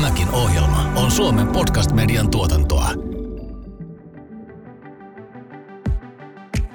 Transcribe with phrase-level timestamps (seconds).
[0.00, 2.88] Tämäkin ohjelma on Suomen podcast-median tuotantoa.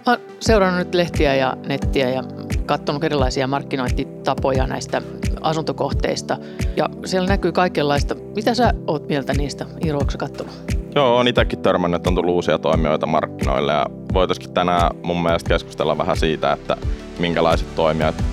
[0.06, 2.24] Mä seurannut nyt lehtiä ja nettiä ja
[2.66, 5.02] katsonut erilaisia markkinointitapoja näistä
[5.42, 6.38] asuntokohteista.
[6.76, 8.16] Ja siellä näkyy kaikenlaista.
[8.36, 10.54] Mitä sä oot mieltä niistä, Iiro, onko katsonut?
[10.96, 15.48] Joo, on itsekin törmännyt, että on tullut uusia toimijoita markkinoille ja voitaisiin tänään mun mielestä
[15.48, 16.78] keskustella vähän siitä, että
[17.20, 18.24] minkälaiset toimijat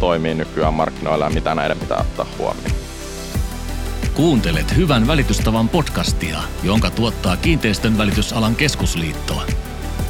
[0.00, 2.81] toimii nykyään markkinoilla ja mitä näiden pitää ottaa huomioon.
[4.14, 9.42] Kuuntelet Hyvän välitystavan podcastia, jonka tuottaa Kiinteistön välitysalan keskusliitto.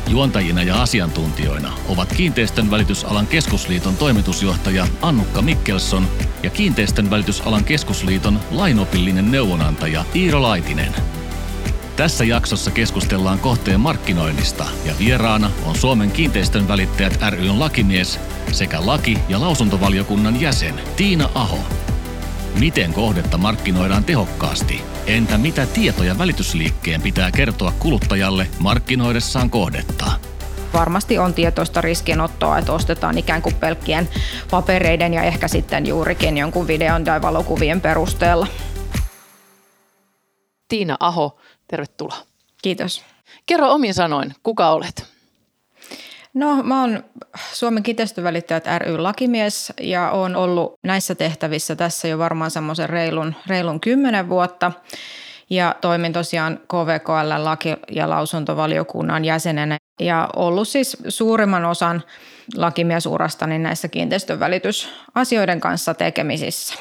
[0.08, 6.08] Juontajina ja asiantuntijoina ovat Kiinteistön välitysalan keskusliiton toimitusjohtaja Annukka Mikkelson
[6.42, 10.94] ja Kiinteistön välitysalan keskusliiton lainopillinen neuvonantaja Iiro Laitinen.
[11.96, 18.20] Tässä jaksossa keskustellaan kohteen markkinoinnista ja vieraana on Suomen kiinteistön välittäjät ryn lakimies
[18.52, 21.58] sekä laki- ja lausuntovaliokunnan jäsen Tiina Aho.
[22.58, 24.82] Miten kohdetta markkinoidaan tehokkaasti?
[25.06, 30.12] Entä mitä tietoja välitysliikkeen pitää kertoa kuluttajalle markkinoidessaan kohdetta?
[30.72, 34.08] varmasti on tietoista riskinottoa, että ostetaan ikään kuin pelkkien
[34.50, 38.46] papereiden ja ehkä sitten juurikin jonkun videon tai valokuvien perusteella.
[40.68, 42.16] Tiina Aho, tervetuloa.
[42.62, 43.02] Kiitos.
[43.46, 45.11] Kerro omin sanoin, kuka olet?
[46.34, 47.04] No mä oon
[47.52, 53.80] Suomen kiinteistövälittäjät ry lakimies ja oon ollut näissä tehtävissä tässä jo varmaan semmoisen reilun, reilun
[53.80, 54.72] kymmenen vuotta.
[55.50, 62.02] Ja toimin tosiaan KVKL laki- ja lausuntovaliokunnan jäsenenä ja ollut siis suurimman osan
[62.56, 66.74] lakimiesurastani näissä kiinteistönvälitysasioiden kanssa tekemisissä.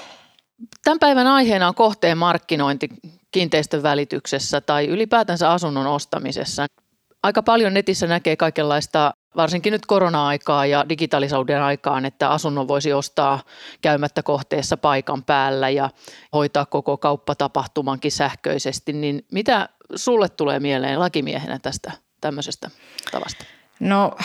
[0.84, 2.90] Tämän päivän aiheena on kohteen markkinointi
[3.32, 6.66] kiinteistön välityksessä tai ylipäätänsä asunnon ostamisessa.
[7.24, 13.44] Aika paljon netissä näkee kaikenlaista, varsinkin nyt korona-aikaa ja digitaalisuuden aikaan, että asunnon voisi ostaa
[13.82, 15.90] käymättä kohteessa paikan päällä ja
[16.34, 18.94] hoitaa koko kauppatapahtumankin sähköisesti.
[18.94, 21.92] Niin mitä sulle tulee mieleen lakimiehenä tästä
[22.22, 22.70] tämmöisestä
[23.12, 23.46] tavasta?
[23.80, 24.16] No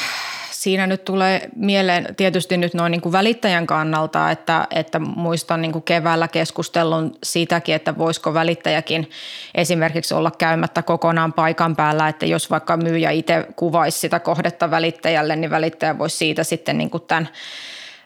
[0.62, 5.72] siinä nyt tulee mieleen tietysti nyt noin niin kuin välittäjän kannalta, että, että muistan niin
[5.72, 9.10] kuin keväällä keskustelun siitäkin, että voisiko välittäjäkin
[9.54, 15.36] esimerkiksi olla käymättä kokonaan paikan päällä, että jos vaikka myyjä itse kuvaisi sitä kohdetta välittäjälle,
[15.36, 17.28] niin välittäjä voisi siitä sitten niin kuin tämän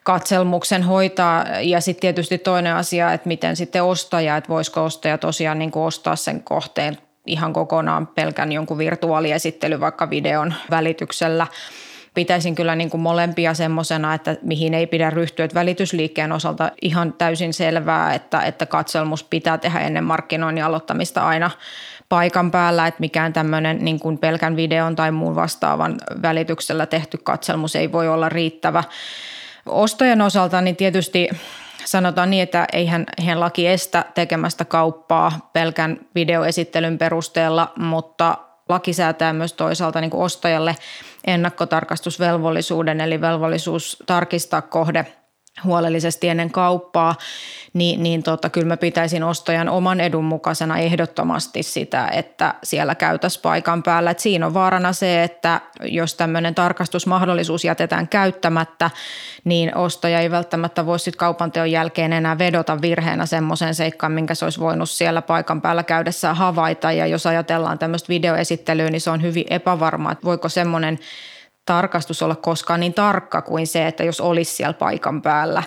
[0.03, 1.45] katselmuksen hoitaa.
[1.61, 5.83] Ja sitten tietysti toinen asia, että miten sitten ostaja, että voisiko ostaja tosiaan niin kuin
[5.83, 11.47] ostaa sen kohteen ihan kokonaan pelkän jonkun virtuaaliesittely vaikka videon välityksellä–
[12.15, 15.45] pitäisin kyllä niin kuin molempia semmoisena, että mihin ei pidä ryhtyä.
[15.45, 21.51] Että välitysliikkeen osalta ihan täysin selvää, että, että katselmus pitää tehdä ennen markkinoinnin aloittamista aina
[22.09, 27.77] paikan päällä, että mikään tämmöinen niin kuin pelkän videon tai muun vastaavan välityksellä tehty katselmus
[27.77, 28.85] ei voi olla riittävä.
[29.67, 31.29] Ostojen osalta niin tietysti
[31.85, 38.37] sanotaan niin, että eihän, eihän laki estä tekemästä kauppaa pelkän videoesittelyn perusteella, mutta
[38.69, 40.77] laki säätää myös toisaalta niin kuin ostajalle
[41.27, 45.07] ennakkotarkastusvelvollisuuden, eli velvollisuus tarkistaa kohde
[45.65, 47.15] huolellisesti ennen kauppaa,
[47.73, 53.43] niin, niin tota, kyllä mä pitäisin ostajan oman edun mukaisena ehdottomasti sitä, että siellä käytäisiin
[53.43, 54.11] paikan päällä.
[54.11, 58.91] Et siinä on vaarana se, että jos tämmöinen tarkastusmahdollisuus jätetään käyttämättä,
[59.45, 64.45] niin ostaja ei välttämättä voi sitten kaupanteon jälkeen enää vedota virheenä semmoisen seikkaan, minkä se
[64.45, 66.93] olisi voinut siellä paikan päällä käydessään havaita.
[66.93, 70.99] Ja jos ajatellaan tämmöistä videoesittelyä, niin se on hyvin epävarmaa, että voiko semmoinen
[71.71, 75.63] tarkastus olla koskaan niin tarkka kuin se, että jos olisi siellä paikan päällä.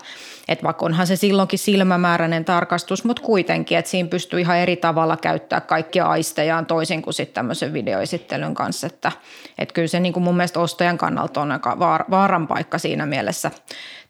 [0.48, 5.18] Että vaikka onhan se silloinkin silmämääräinen tarkastus, mutta kuitenkin, että siinä pystyy ihan eri tavalla
[5.18, 8.88] käyttää kaikkia aistejaan toisin kuin sitten tämmöisen videoesittelyn kanssa.
[8.88, 9.12] Että,
[9.58, 13.52] että kyllä se niin kuin mun mielestä ostajan kannalta on aika vaaran paikka siinä mielessä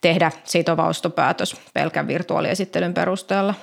[0.01, 3.53] tehdä sitova ostopäätös pelkän virtuaaliesittelyn perusteella.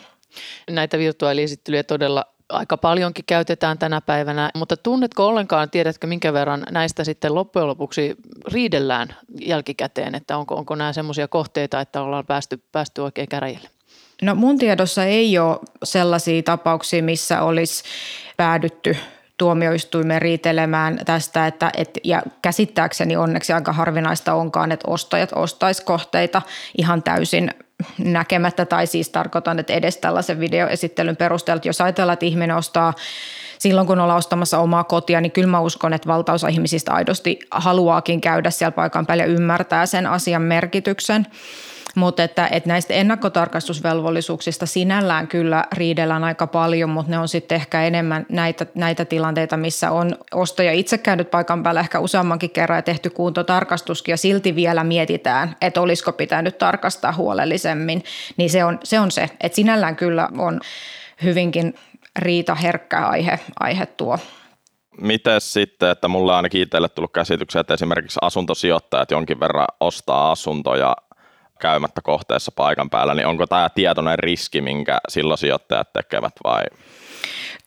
[0.70, 7.04] Näitä virtuaaliesittelyjä todella aika paljonkin käytetään tänä päivänä, mutta tunnetko ollenkaan, tiedätkö minkä verran näistä
[7.04, 8.16] sitten loppujen lopuksi
[8.52, 13.68] riidellään jälkikäteen, että onko, onko nämä semmoisia kohteita, että ollaan päästy, päästy oikein käräjille?
[14.22, 17.84] No mun tiedossa ei ole sellaisia tapauksia, missä olisi
[18.36, 18.96] päädytty
[19.36, 26.42] tuomioistuimeen riitelemään tästä, että, et, ja käsittääkseni onneksi aika harvinaista onkaan, että ostajat ostaisi kohteita
[26.78, 27.50] ihan täysin
[27.98, 32.94] näkemättä, tai siis tarkoitan, että edes tällaisen videoesittelyn perusteella, että jos ajatellaan, että ihminen ostaa
[33.58, 38.20] silloin, kun ollaan ostamassa omaa kotia, niin kyllä mä uskon, että valtaosa ihmisistä aidosti haluaakin
[38.20, 41.26] käydä siellä paikan päällä ja ymmärtää sen asian merkityksen.
[41.94, 47.82] Mutta että, että näistä ennakkotarkastusvelvollisuuksista sinällään kyllä riidellään aika paljon, mutta ne on sitten ehkä
[47.82, 52.82] enemmän näitä, näitä tilanteita, missä on ostaja itse käynyt paikan päällä ehkä useammankin kerran ja
[52.82, 58.04] tehty kuntotarkastuskin ja silti vielä mietitään, että olisiko pitänyt tarkastaa huolellisemmin.
[58.36, 59.28] Niin se on se, on se.
[59.40, 60.60] että sinällään kyllä on
[61.22, 61.74] hyvinkin
[62.18, 64.18] riitaherkkä aihe, aihe tuo.
[65.00, 70.30] Miten sitten, että mulla on ainakin itselle tullut käsityksiä, että esimerkiksi asuntosijoittajat jonkin verran ostaa
[70.30, 70.96] asuntoja
[71.60, 76.62] käymättä kohteessa paikan päällä, niin onko tämä tietoinen riski, minkä silloin sijoittajat tekevät vai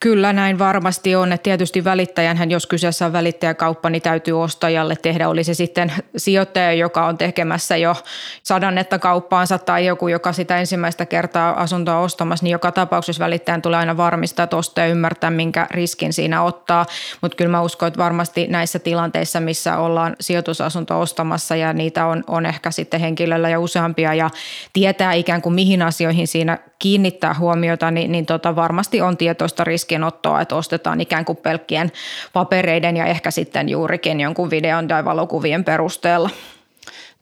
[0.03, 1.31] Kyllä näin varmasti on.
[1.31, 5.29] Että tietysti välittäjänhän, jos kyseessä on välittäjäkauppa, niin täytyy ostajalle tehdä.
[5.29, 7.95] Oli se sitten sijoittaja, joka on tekemässä jo
[8.43, 13.79] sadannetta kauppaansa tai joku, joka sitä ensimmäistä kertaa asuntoa ostamassa, niin joka tapauksessa välittäjän tulee
[13.79, 16.85] aina varmistaa, että ostaja ymmärtää, minkä riskin siinä ottaa.
[17.21, 22.23] Mutta kyllä mä uskon, että varmasti näissä tilanteissa, missä ollaan sijoitusasunto ostamassa ja niitä on,
[22.27, 24.29] on ehkä sitten henkilöllä ja useampia ja
[24.73, 29.63] tietää ikään kuin mihin asioihin siinä kiinnittää huomiota, niin, niin tota varmasti on tietoista
[29.93, 31.91] riskinottoa, että ostetaan ikään kuin pelkkien
[32.33, 36.29] papereiden ja ehkä sitten juurikin jonkun videon tai valokuvien perusteella.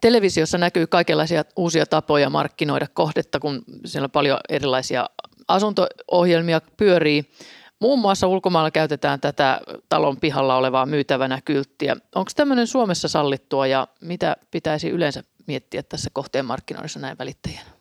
[0.02, 5.10] Televisiossa näkyy kaikenlaisia uusia tapoja markkinoida kohdetta, kun siellä paljon erilaisia
[5.48, 7.32] asunto-ohjelmia pyörii.
[7.80, 11.96] Muun muassa ulkomailla käytetään tätä talon pihalla olevaa myytävänä kylttiä.
[12.16, 17.81] Onko tämmöinen Suomessa sallittua ja mitä pitäisi yleensä miettiä tässä kohteen markkinoinnissa näin välittäjänä?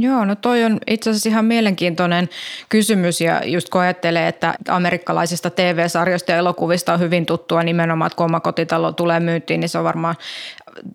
[0.00, 2.28] Joo, no toi on itse asiassa ihan mielenkiintoinen
[2.68, 8.16] kysymys ja just kun ajattelee, että amerikkalaisista TV-sarjoista ja elokuvista on hyvin tuttua nimenomaan, että
[8.16, 10.14] kun oma kotitalo tulee myyntiin, niin se on varmaan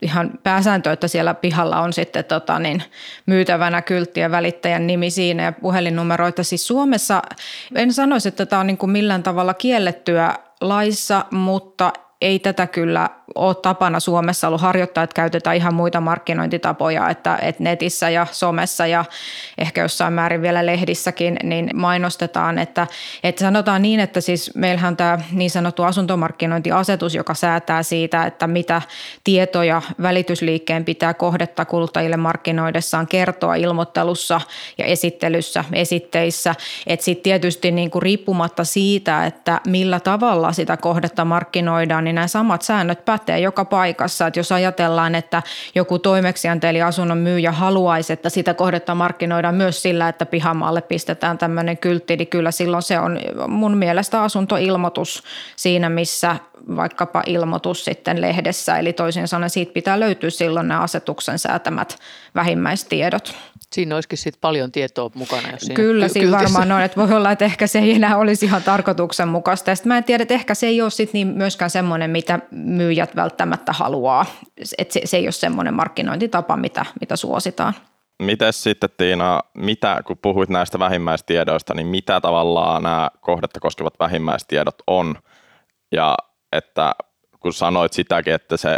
[0.02, 2.84] ihan pääsääntö, että siellä pihalla on sitten tota, niin,
[3.26, 6.44] myytävänä kyltti ja välittäjän nimi siinä ja puhelinnumeroita.
[6.44, 7.22] Siis Suomessa
[7.76, 13.10] en sanoisi, että tämä on niin kuin millään tavalla kiellettyä laissa, mutta ei tätä kyllä
[13.36, 18.88] ole tapana Suomessa ollut harjoittaa, että käytetään ihan muita markkinointitapoja, että, että netissä ja somessa
[18.88, 19.06] ja
[19.58, 22.88] ehkä jossain määrin vielä lehdissäkin niin mainostetaan, että,
[23.24, 28.82] että sanotaan niin, että siis meillähän tämä niin sanottu asuntomarkkinointiasetus, joka säätää siitä, että mitä
[29.24, 34.42] tietoja välitysliikkeen pitää kohdetta kuluttajille markkinoidessaan kertoa ilmoittelussa
[34.78, 36.56] ja esittelyssä, esitteissä,
[36.88, 42.28] että sitten tietysti niin kuin riippumatta siitä, että millä tavalla sitä kohdetta markkinoidaan, niin nämä
[42.28, 44.28] samat säännöt pätee joka paikassa.
[44.28, 45.44] Että jos ajatellaan, että
[45.76, 51.38] joku toimeksiante eli asunnon myyjä haluaisi, että sitä kohdetta markkinoidaan myös sillä, että pihamaalle pistetään
[51.38, 55.24] tämmöinen kyltti, niin kyllä silloin se on mun mielestä asuntoilmoitus
[55.56, 56.36] siinä, missä
[56.76, 58.78] vaikkapa ilmoitus sitten lehdessä.
[58.78, 62.00] Eli toisin sanoen siitä pitää löytyä silloin nämä asetuksen säätämät
[62.36, 63.36] vähimmäistiedot.
[63.74, 65.52] Siinä olisikin sitten paljon tietoa mukana.
[65.52, 66.82] Jos siinä Kyllä, ky- siinä varmaan on.
[66.82, 69.76] Että voi olla, että ehkä se ei enää olisi ihan tarkoituksenmukaista.
[69.76, 73.16] sitten mä en tiedä, että ehkä se ei ole sit niin myöskään semmoinen, mitä myyjät
[73.16, 74.26] välttämättä haluaa.
[74.78, 77.74] Että se, se ei ole semmoinen markkinointitapa, mitä, mitä suositaan.
[78.24, 84.76] Miten sitten Tiina, mitä, kun puhuit näistä vähimmäistiedoista, niin mitä tavallaan nämä kohdetta koskevat vähimmäistiedot
[84.88, 85.16] on?
[85.92, 86.18] Ja
[86.52, 86.92] että
[87.40, 88.78] kun sanoit sitäkin, että se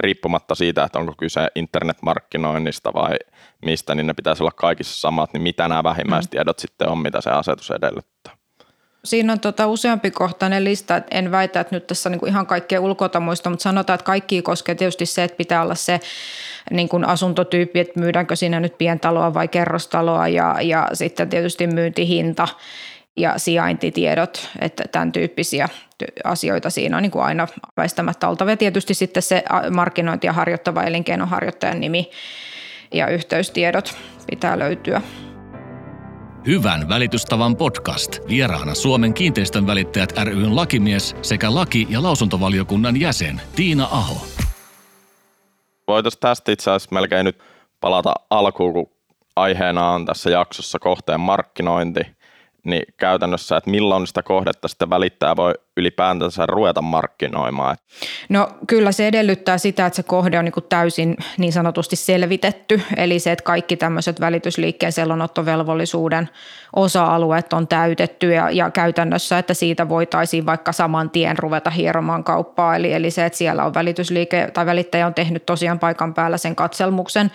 [0.00, 3.16] riippumatta siitä, että onko kyse internetmarkkinoinnista vai
[3.64, 6.60] mistä, niin ne pitäisi olla kaikissa samat, niin mitä nämä vähimmäistiedot mm.
[6.60, 8.36] sitten on, mitä se asetus edellyttää?
[9.04, 13.20] Siinä on tota useampi kohtainen lista, en väitä, että nyt tässä niinku ihan kaikkea ulkoa
[13.20, 16.00] muista, mutta sanotaan, että kaikki koskee tietysti se, että pitää olla se
[16.70, 22.48] niin kuin asuntotyyppi, että myydäänkö siinä nyt pientaloa vai kerrostaloa ja, ja sitten tietysti myyntihinta
[23.16, 25.68] ja sijaintitiedot, että tämän tyyppisiä
[26.24, 28.50] asioita siinä on niin kuin aina väistämättä oltava.
[28.50, 32.10] Ja tietysti sitten se markkinointia harjoittava elinkeinonharjoittajan nimi
[32.92, 33.96] ja yhteystiedot
[34.30, 35.02] pitää löytyä.
[36.46, 38.18] Hyvän välitystavan podcast.
[38.28, 44.26] Vieraana Suomen kiinteistön välittäjät ryn lakimies sekä laki- ja lausuntovaliokunnan jäsen Tiina Aho.
[45.88, 47.38] Voitaisiin tästä itse asiassa melkein nyt
[47.80, 48.90] palata alkuun, kun
[49.36, 52.00] aiheena on tässä jaksossa kohteen markkinointi–
[52.66, 57.76] niin käytännössä, että milloin sitä kohdetta sitten välittää voi ylipäätänsä ruveta markkinoimaan?
[58.28, 62.82] No kyllä se edellyttää sitä, että se kohde on niin kuin täysin niin sanotusti selvitetty,
[62.96, 66.28] eli se, että kaikki tämmöiset välitysliikkeen sellonottovelvollisuuden
[66.76, 72.76] osa-alueet on täytetty ja, ja käytännössä, että siitä voitaisiin vaikka saman tien ruveta hieromaan kauppaa,
[72.76, 76.56] eli, eli se, että siellä on välitysliike tai välittäjä on tehnyt tosiaan paikan päällä sen
[76.56, 77.30] katselmuksen,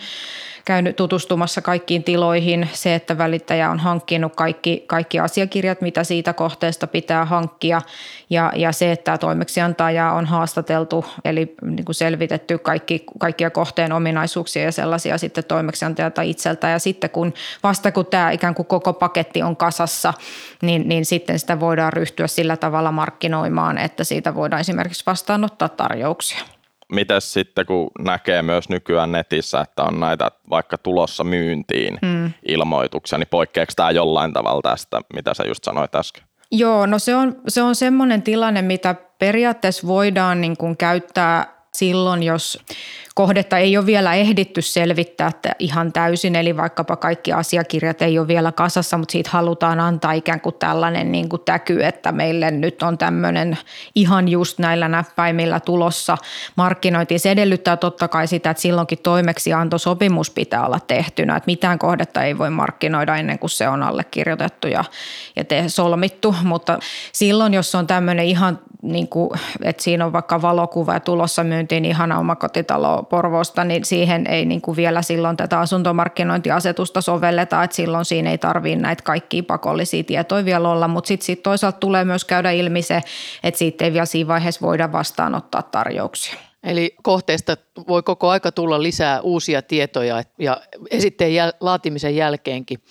[0.64, 6.86] käynyt tutustumassa kaikkiin tiloihin, se, että välittäjä on hankkinut kaikki, kaikki asiakirjat, mitä siitä kohteesta
[6.86, 7.82] pitää hankkia
[8.32, 14.62] ja, ja se, että toimeksiantaja on haastateltu, eli niin kuin selvitetty kaikki, kaikkia kohteen ominaisuuksia
[14.62, 19.42] ja sellaisia sitten toimeksiantajalta itseltä ja sitten kun vasta kun tämä ikään kuin koko paketti
[19.42, 20.14] on kasassa,
[20.62, 26.44] niin, niin sitten sitä voidaan ryhtyä sillä tavalla markkinoimaan, että siitä voidaan esimerkiksi vastaanottaa tarjouksia.
[26.92, 32.32] Mites sitten, kun näkee myös nykyään netissä, että on näitä vaikka tulossa myyntiin mm.
[32.48, 36.31] ilmoituksia, niin poikkeako tämä jollain tavalla tästä, mitä sä just sanoit äsken?
[36.52, 42.22] Joo, no se on, se on semmoinen tilanne, mitä periaatteessa voidaan niin kuin käyttää silloin,
[42.22, 42.58] jos
[43.14, 48.52] kohdetta ei ole vielä ehditty selvittää ihan täysin, eli vaikkapa kaikki asiakirjat ei ole vielä
[48.52, 52.98] kasassa, mutta siitä halutaan antaa ikään kuin tällainen niin kuin täky, että meille nyt on
[52.98, 53.58] tämmöinen
[53.94, 56.16] ihan just näillä näppäimillä tulossa
[56.56, 57.18] markkinointi.
[57.18, 62.38] Se edellyttää totta kai sitä, että silloinkin toimeksiantosopimus pitää olla tehtynä, että mitään kohdetta ei
[62.38, 64.84] voi markkinoida ennen kuin se on allekirjoitettu ja,
[65.36, 66.78] ja te, solmittu, mutta
[67.12, 69.30] silloin, jos on tämmöinen ihan niin kuin,
[69.62, 74.60] että siinä on vaikka valokuva ja tulossa myyntiin ihana omakotitalo Porvoosta, niin siihen ei niin
[74.60, 80.44] kuin vielä silloin tätä asuntomarkkinointiasetusta sovelleta, että silloin siinä ei tarvitse näitä kaikkia pakollisia tietoja
[80.44, 83.02] vielä olla, mutta sitten sit toisaalta tulee myös käydä ilmi se,
[83.42, 86.34] että siitä ei vielä siinä vaiheessa voida vastaanottaa tarjouksia.
[86.62, 87.56] Eli kohteesta
[87.88, 90.60] voi koko aika tulla lisää uusia tietoja ja
[90.90, 92.82] esitteen jäl- laatimisen jälkeenkin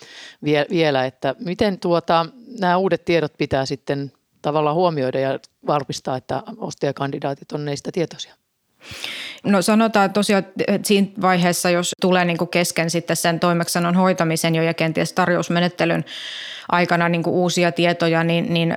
[0.43, 2.25] vie- vielä, että miten tuota,
[2.60, 8.36] nämä uudet tiedot pitää sitten tavallaan huomioida ja varmistaa, että ostajakandidaatit on neistä tietoisia?
[9.43, 14.63] No sanotaan tosiaan, että siinä vaiheessa, jos tulee niin kesken sitten sen toimeksanon hoitamisen jo
[14.63, 16.05] ja kenties tarjousmenettelyn
[16.69, 18.75] aikana niin uusia tietoja, niin, niin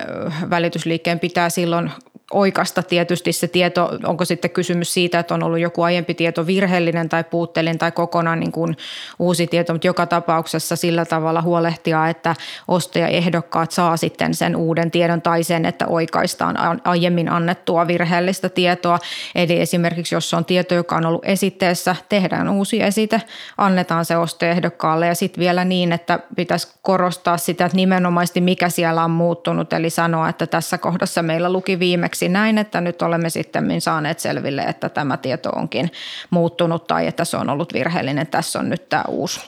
[0.51, 1.91] välitysliikkeen pitää silloin
[2.35, 7.09] oikasta tietysti se tieto, onko sitten kysymys siitä, että on ollut joku aiempi tieto virheellinen
[7.09, 8.77] tai puutteellinen tai kokonaan niin kuin
[9.19, 12.35] uusi tieto, mutta joka tapauksessa sillä tavalla huolehtia, että
[12.69, 18.99] ostajaehdokkaat saa sitten sen uuden tiedon tai sen, että oikaistaan aiemmin annettua virheellistä tietoa.
[19.35, 23.23] Eli esimerkiksi jos on tieto, joka on ollut esitteessä, tehdään uusi esite,
[23.59, 29.05] annetaan se ostajaehdokkaalle ja sitten vielä niin, että pitäisi korostaa sitä, että nimenomaisesti mikä siellä
[29.05, 33.31] on muuttunut, eli sanoa, että tässä kohdassa meillä luki viimeksi onneksi näin, että nyt olemme
[33.31, 35.91] sitten saaneet selville, että tämä tieto onkin
[36.31, 38.27] muuttunut tai että se on ollut virheellinen.
[38.27, 39.41] Tässä on nyt tämä uusi.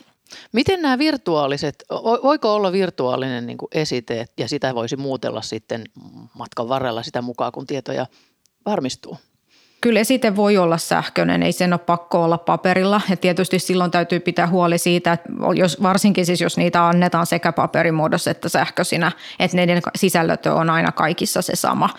[0.53, 1.85] Miten nämä virtuaaliset,
[2.23, 5.85] voiko olla virtuaalinen niin kuin esite ja sitä voisi muutella sitten
[6.35, 8.07] matkan varrella sitä mukaan, kun tietoja
[8.67, 9.17] varmistuu?
[9.81, 13.01] Kyllä esite voi olla sähköinen, ei sen ole pakko olla paperilla.
[13.11, 17.53] Ja tietysti silloin täytyy pitää huoli siitä, että jos, varsinkin siis jos niitä annetaan sekä
[17.53, 21.91] paperimuodossa että sähköisinä, että niiden sisällöt on aina kaikissa se sama.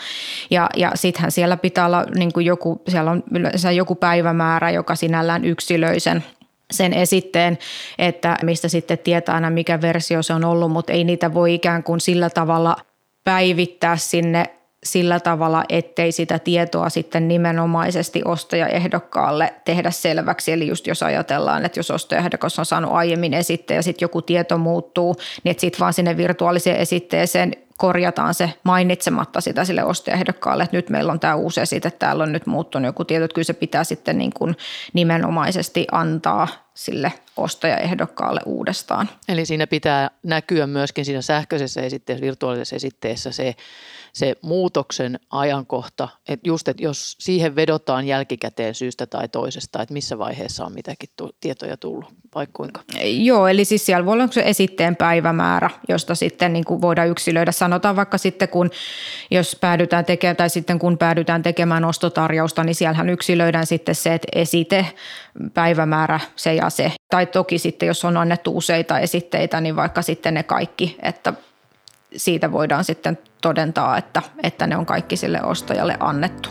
[0.49, 4.95] Ja, ja sittenhän siellä pitää olla niin kuin joku, siellä on yleensä joku päivämäärä, joka
[4.95, 6.23] sinällään yksilöi sen
[6.71, 7.57] sen esitteen,
[7.97, 11.83] että mistä sitten tietää aina mikä versio se on ollut, mutta ei niitä voi ikään
[11.83, 12.77] kuin sillä tavalla
[13.23, 20.51] päivittää sinne sillä tavalla, ettei sitä tietoa sitten nimenomaisesti ostajaehdokkaalle tehdä selväksi.
[20.51, 24.57] Eli just jos ajatellaan, että jos ostajaehdokas on saanut aiemmin esitteen ja sitten joku tieto
[24.57, 30.89] muuttuu, niin sitten vaan sinne virtuaaliseen esitteeseen korjataan se mainitsematta sitä sille ostajaehdokkaalle, että nyt
[30.89, 33.83] meillä on tämä uusi esite, täällä on nyt muuttunut joku tieto, että kyllä se pitää
[33.83, 34.57] sitten niin kuin
[34.93, 39.09] nimenomaisesti antaa sille ostajaehdokkaalle uudestaan.
[39.27, 43.55] Eli siinä pitää näkyä myöskin siinä sähköisessä esitteessä, virtuaalisessa esitteessä se
[44.17, 50.17] se muutoksen ajankohta, että just, että jos siihen vedotaan jälkikäteen syystä tai toisesta, että missä
[50.17, 51.09] vaiheessa on mitäkin
[51.41, 52.05] tietoja tullut,
[52.35, 52.81] vai kuinka?
[53.03, 57.51] Joo, eli siis siellä voi olla se esitteen päivämäärä, josta sitten niin kuin voidaan yksilöidä.
[57.51, 58.69] Sanotaan vaikka sitten, kun
[59.31, 64.27] jos päädytään tekemään, tai sitten kun päädytään tekemään ostotarjousta, niin siellähän yksilöidään sitten se, että
[64.35, 64.85] esite,
[65.53, 66.91] päivämäärä, se ja se.
[67.09, 71.33] Tai toki sitten, jos on annettu useita esitteitä, niin vaikka sitten ne kaikki, että
[72.17, 76.49] siitä voidaan sitten todentaa, että, että ne on kaikki sille ostajalle annettu.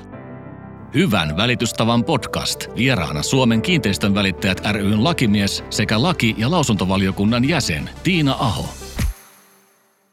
[0.95, 2.67] Hyvän välitystavan podcast.
[2.77, 8.65] Vieraana Suomen kiinteistön välittäjät ryn lakimies sekä laki- ja lausuntovaliokunnan jäsen Tiina Aho.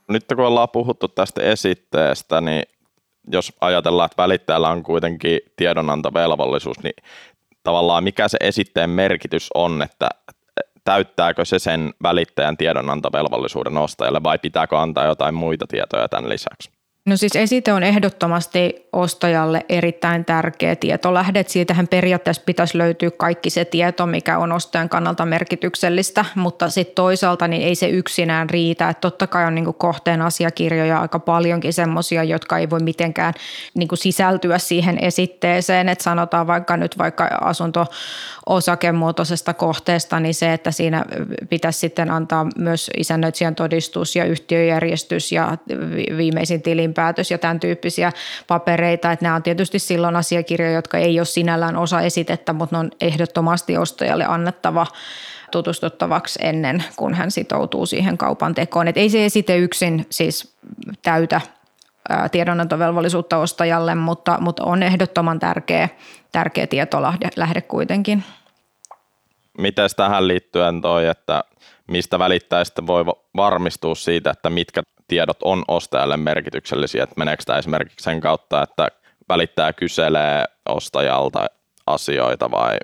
[0.07, 2.63] Nyt kun ollaan puhuttu tästä esitteestä, niin
[3.31, 6.95] jos ajatellaan, että välittäjällä on kuitenkin tiedonantovelvollisuus, niin
[7.63, 10.10] tavallaan mikä se esitteen merkitys on, että
[10.83, 16.73] täyttääkö se sen välittäjän tiedonantovelvollisuuden ostajalle vai pitääkö antaa jotain muita tietoja tämän lisäksi?
[17.05, 21.45] No siis esite on ehdottomasti ostajalle erittäin tärkeä tietolähde.
[21.48, 27.48] Siitähän periaatteessa pitäisi löytyä kaikki se tieto, mikä on ostajan kannalta merkityksellistä, mutta sitten toisaalta
[27.48, 28.89] niin ei se yksinään riitä.
[28.89, 33.33] Että totta kai on niin kohteen asiakirjoja aika paljonkin semmoisia, jotka ei voi mitenkään
[33.74, 35.89] niin sisältyä siihen esitteeseen.
[35.89, 37.86] Että sanotaan vaikka nyt vaikka asunto
[38.45, 41.05] osakemuotoisesta kohteesta, niin se, että siinä
[41.50, 45.57] pitäisi sitten antaa myös isännöitsijän todistus ja yhtiöjärjestys ja
[46.17, 46.62] viimeisin
[46.93, 48.12] tilinpäätös ja tämän tyyppisiä
[48.47, 49.12] papereita.
[49.12, 52.91] Että nämä on tietysti silloin asiakirjoja, jotka ei ole sinällään osa esitettä, mutta ne on
[53.01, 54.88] ehdottomasti ostajalle annettava
[55.51, 58.88] tutustuttavaksi ennen kuin hän sitoutuu siihen kaupan tekoon.
[58.88, 60.55] Et ei se esite yksin siis
[61.01, 61.41] täytä
[62.31, 65.89] tiedonantovelvollisuutta ostajalle, mutta, mutta on ehdottoman tärkeä,
[66.31, 68.23] tärkeä tietolähde kuitenkin.
[69.57, 71.43] Miten tähän liittyen toi, että
[71.88, 74.83] mistä välittäjistä voi varmistua siitä, että mitkä
[75.13, 78.88] tiedot on ostajalle merkityksellisiä, että meneekö tämä esimerkiksi sen kautta, että
[79.29, 81.46] välittäjä kyselee ostajalta
[81.88, 82.77] asioita vai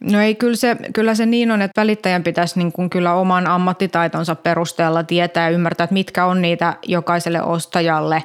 [0.00, 3.46] No ei, kyllä se, kyllä se niin on, että välittäjän pitäisi niin kuin kyllä oman
[3.46, 8.22] ammattitaitonsa perusteella tietää ja ymmärtää, että mitkä on niitä jokaiselle ostajalle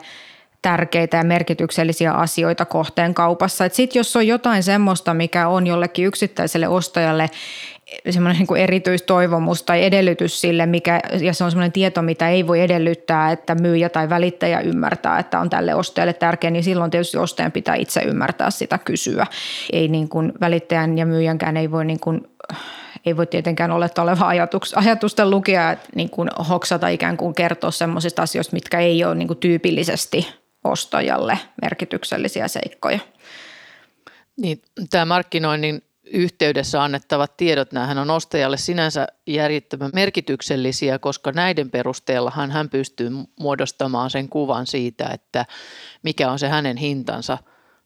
[0.62, 3.70] tärkeitä ja merkityksellisiä asioita kohteen kaupassa.
[3.70, 7.30] Sitten jos on jotain semmoista, mikä on jollekin yksittäiselle ostajalle
[8.10, 12.62] semmoinen niin erityistoivomus tai edellytys sille, mikä, ja se on semmoinen tieto, mitä ei voi
[12.62, 17.52] edellyttää, että myyjä tai välittäjä ymmärtää, että on tälle ostajalle tärkeä, niin silloin tietysti ostajan
[17.52, 19.28] pitää itse ymmärtää sitä kysyä.
[19.74, 22.28] Ei niin kuin välittäjän ja myyjänkään ei voi niin kuin
[23.06, 28.22] ei voi tietenkään oletta oleva ajatuks, ajatusten lukija niin kuin hoksata ikään kuin kertoa semmoisista
[28.22, 30.28] asioista, mitkä ei ole niin kuin tyypillisesti
[30.64, 33.00] ostajalle merkityksellisiä seikkoja.
[34.38, 42.52] Niin, tämä markkinoinnin yhteydessä annettavat tiedot, näähän on ostajalle sinänsä järjettömän merkityksellisiä, koska näiden perusteellahan
[42.52, 43.10] hän pystyy
[43.40, 45.46] muodostamaan sen kuvan siitä, että
[46.04, 47.38] mikä on se hänen hintansa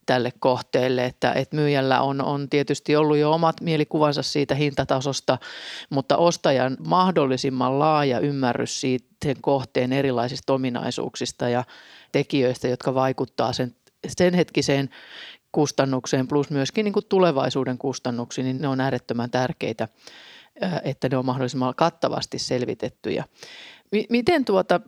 [0.05, 5.37] tälle kohteelle, että, että myyjällä on, on tietysti ollut jo omat mielikuvansa siitä hintatasosta,
[5.89, 11.63] mutta ostajan mahdollisimman laaja ymmärrys siitä sen kohteen erilaisista ominaisuuksista ja
[12.11, 13.75] tekijöistä, jotka vaikuttaa sen,
[14.07, 14.89] sen hetkiseen
[15.51, 19.87] kustannukseen plus myöskin niin kuin tulevaisuuden kustannuksiin, niin ne on äärettömän tärkeitä,
[20.83, 23.25] että ne on mahdollisimman kattavasti selvitettyjä.
[24.09, 24.79] Miten tuota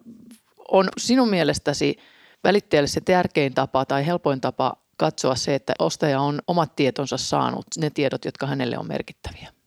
[0.72, 1.98] on sinun mielestäsi
[2.44, 7.66] välittäjälle se tärkein tapa tai helpoin tapa katsoa se, että ostaja on omat tietonsa saanut,
[7.78, 9.61] ne tiedot, jotka hänelle on merkittäviä?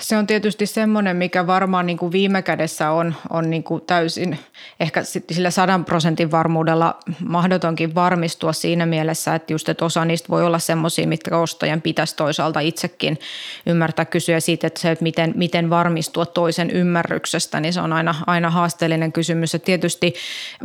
[0.00, 4.38] Se on tietysti semmoinen, mikä varmaan niin kuin viime kädessä on, on niin kuin täysin
[4.80, 10.44] ehkä sillä sadan prosentin varmuudella mahdotonkin varmistua siinä mielessä, että just että osa niistä voi
[10.44, 13.18] olla semmoisia, mitkä ostajan pitäisi toisaalta itsekin
[13.66, 18.14] ymmärtää kysyä siitä, että se, että miten, miten varmistua toisen ymmärryksestä, niin se on aina,
[18.26, 19.54] aina haasteellinen kysymys.
[19.54, 20.14] että tietysti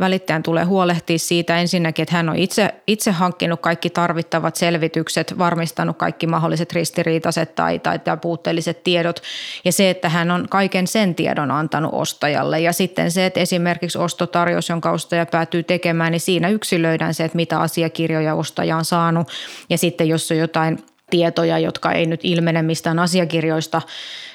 [0.00, 5.96] välittäjän tulee huolehtia siitä ensinnäkin, että hän on itse, itse hankkinut kaikki tarvittavat selvitykset, varmistanut
[5.96, 9.17] kaikki mahdolliset ristiriitaiset tai, tai, tai puutteelliset tiedot
[9.64, 13.98] ja se, että hän on kaiken sen tiedon antanut ostajalle ja sitten se, että esimerkiksi
[13.98, 19.28] ostotarjous, jonka ostaja päätyy tekemään, niin siinä yksilöidään se, että mitä asiakirjoja ostaja on saanut
[19.70, 20.78] ja sitten jos on jotain
[21.10, 23.82] tietoja, jotka ei nyt ilmene mistään asiakirjoista,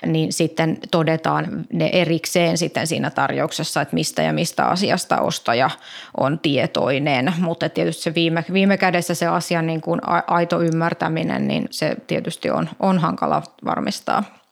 [0.05, 5.69] niin sitten todetaan ne erikseen sitten siinä tarjouksessa, että mistä ja mistä asiasta ostaja
[6.17, 7.34] on tietoinen.
[7.38, 12.49] Mutta tietysti se viime, viime kädessä se asian niin kuin aito ymmärtäminen, niin se tietysti
[12.49, 14.42] on, on hankala varmistaa.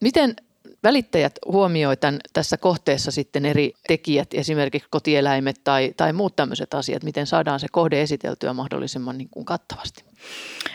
[0.00, 0.36] Miten
[0.82, 7.02] välittäjät huomioivat tämän, tässä kohteessa sitten eri tekijät, esimerkiksi kotieläimet tai, tai muut tämmöiset asiat,
[7.02, 10.04] miten saadaan se kohde esiteltyä mahdollisimman niin kuin kattavasti?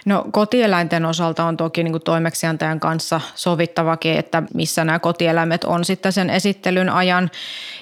[0.06, 5.86] No kotieläinten osalta on toki niin kuin toimeksiantajan kanssa sovittavakin, että missä nämä kotieläimet on
[5.86, 7.32] sitten sen esittelyn ajan.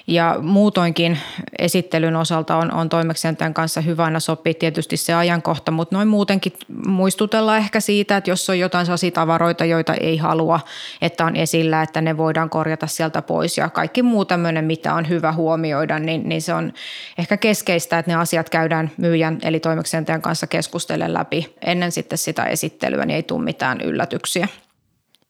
[0.06, 1.18] Ja muutoinkin
[1.58, 6.52] esittelyn osalta on, on toimeksiantajan kanssa hyvä aina sopii tietysti se ajankohta, mutta noin muutenkin
[6.86, 10.60] muistutella ehkä siitä, että jos on jotain sellaisia tavaroita, joita ei halua,
[11.02, 15.08] että on esillä, että ne voidaan korjata sieltä pois ja kaikki muu tämmöinen, mitä on
[15.08, 16.72] hyvä huomioida, niin, niin se on
[17.18, 22.44] ehkä keskeistä, että ne asiat käydään myyjän eli toimeksiantajan kanssa keskustellen läpi ennen sitten sitä
[22.44, 24.48] esittelyä, niin ei tule mitään yllätyksiä.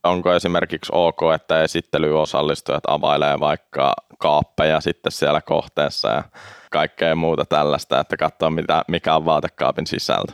[0.04, 6.24] Onko esimerkiksi ok, että esittelyosallistujat availee vaikka kaappeja sitten siellä kohteessa ja
[6.70, 10.32] kaikkea muuta tällaista, että katsoo mitä, mikä on vaatekaapin sisältö?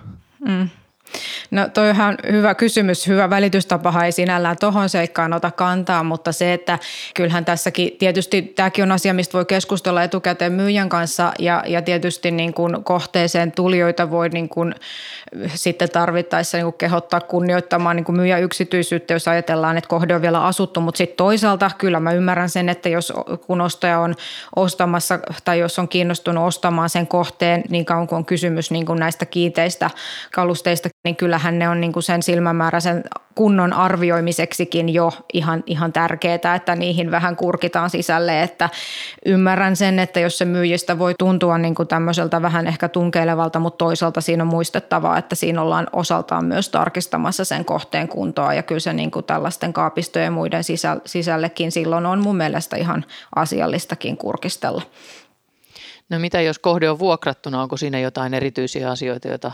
[0.48, 0.68] Mm.
[1.50, 1.96] No toi on
[2.32, 3.06] hyvä kysymys.
[3.06, 6.78] Hyvä välitystapahan ei sinällään tuohon seikkaan ota kantaa, mutta se, että
[7.14, 12.30] kyllähän tässäkin tietysti tämäkin on asia, mistä voi keskustella etukäteen myyjän kanssa ja, ja tietysti
[12.30, 14.74] niin kuin kohteeseen tulijoita voi niin kuin
[15.54, 20.22] sitten tarvittaessa niin kuin kehottaa kunnioittamaan niin kuin myyjän yksityisyyttä, jos ajatellaan, että kohde on
[20.22, 23.12] vielä asuttu, mutta sitten toisaalta kyllä mä ymmärrän sen, että jos
[23.46, 24.14] kun ostaja on
[24.56, 28.98] ostamassa tai jos on kiinnostunut ostamaan sen kohteen niin kauan kuin on kysymys niin kuin
[28.98, 29.90] näistä kiinteistä
[30.34, 36.54] kalusteista, niin kyllähän ne on niin kuin sen silmämääräisen kunnon arvioimiseksikin jo ihan, ihan tärkeää,
[36.56, 38.70] että niihin vähän kurkitaan sisälle, että
[39.26, 43.84] ymmärrän sen, että jos se myyjistä voi tuntua niin kuin tämmöiseltä vähän ehkä tunkeilevalta, mutta
[43.84, 48.80] toisaalta siinä on muistettavaa, että siinä ollaan osaltaan myös tarkistamassa sen kohteen kuntoa ja kyllä
[48.80, 50.64] se niin kuin tällaisten kaapistojen ja muiden
[51.06, 53.04] sisällekin silloin on mun mielestä ihan
[53.36, 54.82] asiallistakin kurkistella.
[56.10, 59.52] No mitä jos kohde on vuokrattuna, onko siinä jotain erityisiä asioita, joita,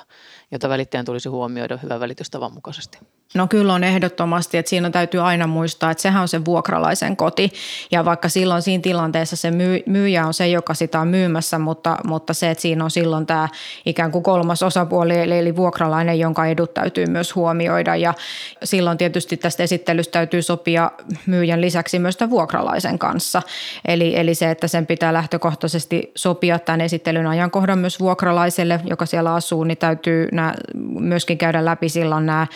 [0.50, 2.98] joita välittäjän tulisi huomioida hyvän välitystavan mukaisesti?
[3.34, 7.52] No kyllä on ehdottomasti, että siinä täytyy aina muistaa, että sehän on se vuokralaisen koti
[7.90, 9.50] ja vaikka silloin siinä tilanteessa se
[9.86, 13.48] myyjä on se, joka sitä on myymässä, mutta, mutta se, että siinä on silloin tämä
[13.86, 18.14] ikään kuin kolmas osapuoli eli, eli vuokralainen, jonka edut täytyy myös huomioida ja
[18.64, 20.90] silloin tietysti tästä esittelystä täytyy sopia
[21.26, 23.42] myyjän lisäksi myös tämän vuokralaisen kanssa.
[23.84, 29.35] Eli, eli se, että sen pitää lähtökohtaisesti sopia tämän esittelyn ajankohdan myös vuokralaiselle, joka siellä
[29.35, 30.54] asuu, niin täytyy nämä,
[30.98, 32.46] myöskin käydä läpi silloin nämä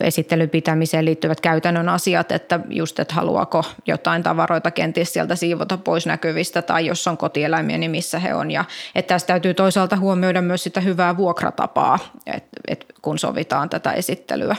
[0.00, 6.06] esittelyn pitämiseen liittyvät käytännön asiat, että just, että haluaako jotain tavaroita kenties sieltä siivota pois
[6.06, 8.50] näkyvistä tai jos on kotieläimiä, niin missä he on.
[8.50, 13.92] Ja että tässä täytyy toisaalta huomioida myös sitä hyvää vuokratapaa, että, että kun sovitaan tätä
[13.92, 14.56] esittelyä.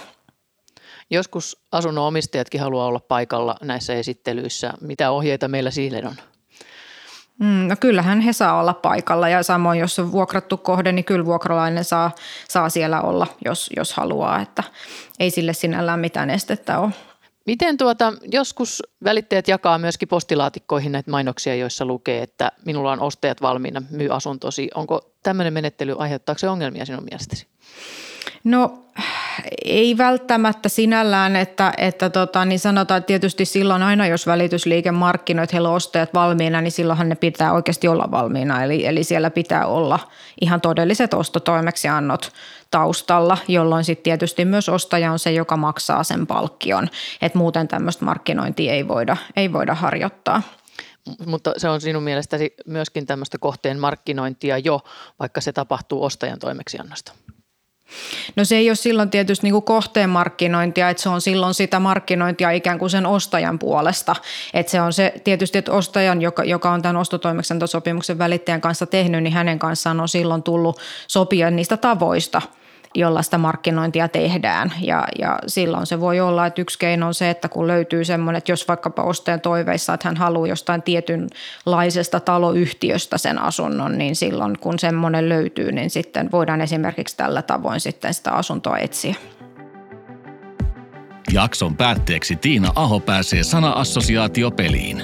[1.09, 4.73] Joskus asunnon omistajatkin haluaa olla paikalla näissä esittelyissä.
[4.81, 6.15] Mitä ohjeita meillä siihen on?
[7.41, 11.25] Mm, no kyllähän he saa olla paikalla ja samoin jos on vuokrattu kohde, niin kyllä
[11.25, 12.11] vuokralainen saa,
[12.49, 14.63] saa siellä olla, jos, jos haluaa, että
[15.19, 16.91] ei sille sinällään mitään estettä ole.
[17.45, 23.41] Miten tuota, joskus välittäjät jakaa myöskin postilaatikkoihin näitä mainoksia, joissa lukee, että minulla on ostajat
[23.41, 24.69] valmiina, myy asuntosi.
[24.75, 27.47] Onko tämmöinen menettely, aiheuttaako se ongelmia sinun mielestäsi?
[28.43, 28.85] No
[29.65, 35.43] ei välttämättä sinällään, että, että tota, niin sanotaan että tietysti silloin aina, jos välitysliike markkinoi,
[35.43, 38.63] että heillä on ostajat valmiina, niin silloinhan ne pitää oikeasti olla valmiina.
[38.63, 39.99] Eli, eli siellä pitää olla
[40.41, 42.31] ihan todelliset ostotoimeksiannot
[42.71, 46.89] taustalla, jolloin sitten tietysti myös ostaja on se, joka maksaa sen palkkion.
[47.21, 50.41] Että muuten tämmöistä markkinointia ei voida, ei voida harjoittaa.
[51.25, 54.79] Mutta se on sinun mielestäsi myöskin tämmöistä kohteen markkinointia jo,
[55.19, 57.11] vaikka se tapahtuu ostajan toimeksiannosta.
[58.35, 61.79] No se ei ole silloin tietysti niin kuin kohteen markkinointia, että se on silloin sitä
[61.79, 64.15] markkinointia ikään kuin sen ostajan puolesta.
[64.53, 69.23] Että se on se tietysti, että ostajan, joka, joka on tämän ostotoimeksiantosopimuksen välittäjän kanssa tehnyt,
[69.23, 72.41] niin hänen kanssaan on silloin tullut sopia niistä tavoista–
[72.95, 74.73] jolla sitä markkinointia tehdään.
[74.81, 78.37] Ja, ja silloin se voi olla, että yksi keino on se, että kun löytyy semmoinen,
[78.37, 84.59] että jos vaikkapa ostajan toiveissa, että hän haluaa jostain tietynlaisesta taloyhtiöstä sen asunnon, niin silloin
[84.59, 89.15] kun semmoinen löytyy, niin sitten voidaan esimerkiksi tällä tavoin sitten sitä asuntoa etsiä.
[91.33, 95.01] Jakson päätteeksi Tiina Aho pääsee sana-assosiaatiopeliin.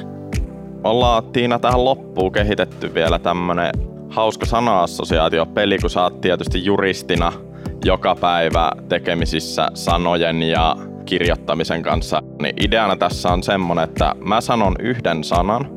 [0.83, 3.71] Ollaan Tiina tähän loppuun kehitetty vielä tämmönen
[4.09, 7.33] hauska sana-assosiaatiopeli, kun sä oot tietysti juristina–
[7.85, 12.23] joka päivä tekemisissä sanojen ja kirjoittamisen kanssa.
[12.41, 15.69] Niin ideana tässä on semmonen, että mä sanon yhden sanan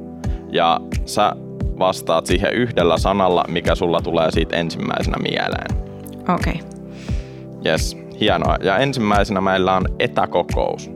[0.53, 1.33] ja sä
[1.79, 5.77] vastaat siihen yhdellä sanalla, mikä sulla tulee siitä ensimmäisenä mieleen.
[6.35, 6.61] Okei.
[6.61, 6.81] Okay.
[7.67, 8.57] Yes, hienoa.
[8.63, 10.91] Ja ensimmäisenä meillä on etäkokous.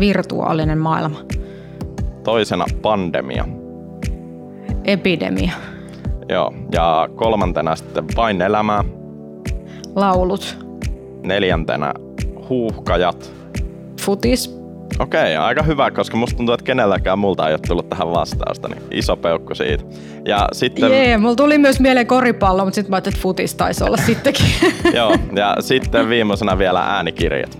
[0.00, 1.18] Virtuaalinen maailma.
[2.24, 3.44] Toisena pandemia.
[4.84, 5.52] Epidemia.
[6.28, 8.84] Joo, ja kolmantena sitten vain elämää
[10.00, 10.58] laulut.
[11.22, 11.94] Neljäntenä
[12.48, 13.32] huuhkajat.
[14.00, 14.58] Futis.
[14.98, 18.68] Okei, okay, aika hyvä, koska musta tuntuu, että kenelläkään multa ei ole tullut tähän vastausta,
[18.68, 19.84] niin iso peukku siitä.
[20.24, 20.90] Ja sitten...
[20.90, 24.46] Jee, mulla tuli myös mieleen koripallo, mutta sitten mä ajattelin, että futis taisi olla sittenkin.
[24.94, 27.58] Joo, ja sitten viimeisenä vielä äänikirjat.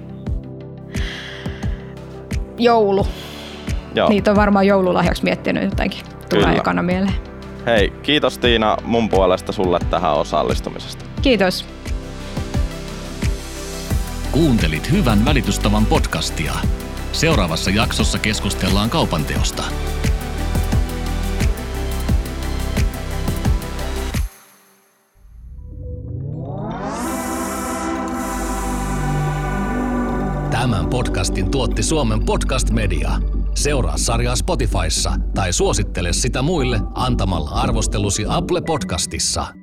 [2.59, 3.07] Joulu.
[3.95, 4.09] Joo.
[4.09, 6.01] Niitä on varmaan joululahjaksi miettinyt jotenkin.
[6.31, 6.59] Tulee Kyllä.
[6.59, 7.15] ekana mieleen.
[7.67, 11.05] Hei, kiitos Tiina mun puolesta sulle tähän osallistumisesta.
[11.23, 11.78] Kiitos.
[14.39, 16.55] Kuuntelit Hyvän välitystavan podcastia.
[17.13, 19.63] Seuraavassa jaksossa keskustellaan kaupanteosta.
[30.51, 33.11] Tämän podcastin tuotti Suomen Podcast Media.
[33.55, 39.58] Seuraa sarjaa Spotifyssa tai suosittele sitä muille antamalla arvostelusi Apple Podcastissa.